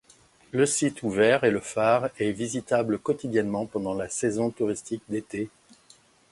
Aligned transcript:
Le 0.51 0.65
site 0.65 1.03
ouvert 1.03 1.43
et 1.43 1.51
le 1.51 1.59
phare 1.59 2.09
est 2.17 2.31
visitable 2.31 2.97
quotidiennement 2.97 3.67
pendant 3.67 3.93
la 3.93 4.09
saison 4.09 4.49
touristique 4.49 5.03
d'été. 5.09 5.51